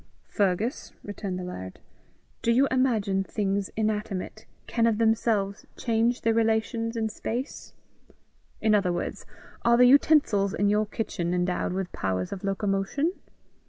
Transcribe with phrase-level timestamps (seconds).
[0.29, 1.77] "Fergus," returned the laird,
[2.41, 7.73] "do you imagine things inanimate can of themselves change their relations in space?
[8.61, 9.27] In other words,
[9.63, 13.11] are the utensils in your kitchen endowed with powers of locomotion?